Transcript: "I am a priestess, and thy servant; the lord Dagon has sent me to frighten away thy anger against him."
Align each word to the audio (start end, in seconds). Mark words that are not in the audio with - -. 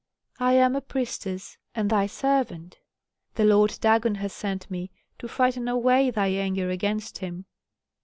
"I 0.39 0.53
am 0.53 0.75
a 0.75 0.81
priestess, 0.81 1.59
and 1.75 1.87
thy 1.87 2.07
servant; 2.07 2.79
the 3.35 3.45
lord 3.45 3.77
Dagon 3.81 4.15
has 4.15 4.33
sent 4.33 4.71
me 4.71 4.89
to 5.19 5.27
frighten 5.27 5.67
away 5.67 6.09
thy 6.09 6.29
anger 6.29 6.71
against 6.71 7.19
him." 7.19 7.45